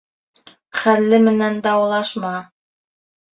Хәлле 0.83 1.19
менән 1.25 1.59
даулашма. 1.67 2.33